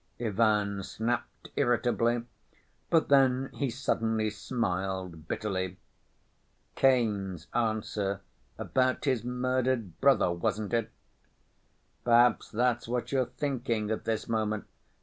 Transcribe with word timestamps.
Ivan 0.19 0.81
snapped 0.81 1.51
irritably, 1.55 2.23
but 2.89 3.09
then 3.09 3.51
he 3.53 3.69
suddenly 3.69 4.31
smiled 4.31 5.27
bitterly. 5.27 5.77
"Cain's 6.73 7.45
answer 7.53 8.21
about 8.57 9.05
his 9.05 9.23
murdered 9.23 9.99
brother, 10.01 10.31
wasn't 10.31 10.73
it? 10.73 10.89
Perhaps 12.03 12.49
that's 12.49 12.87
what 12.87 13.11
you're 13.11 13.27
thinking 13.27 13.91
at 13.91 14.05
this 14.05 14.27
moment? 14.27 14.65